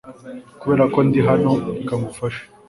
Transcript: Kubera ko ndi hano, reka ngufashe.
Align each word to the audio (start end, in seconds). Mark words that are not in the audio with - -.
Kubera 0.61 0.83
ko 0.93 0.99
ndi 1.07 1.19
hano, 1.29 1.51
reka 1.75 1.93
ngufashe. 1.99 2.43